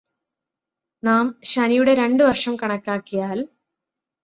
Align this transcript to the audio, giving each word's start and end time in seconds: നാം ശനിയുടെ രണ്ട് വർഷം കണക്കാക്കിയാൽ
നാം 1.03 1.35
ശനിയുടെ 1.43 1.93
രണ്ട് 1.93 2.23
വർഷം 2.23 2.55
കണക്കാക്കിയാൽ 2.55 3.39